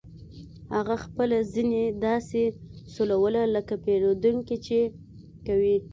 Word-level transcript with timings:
هغه 0.75 0.95
خپله 1.03 1.37
زنې 1.53 1.83
داسې 2.07 2.41
سولوله 2.93 3.43
لکه 3.55 3.73
پیرودونکي 3.85 4.55
چې 4.65 4.79
کوي 5.47 5.75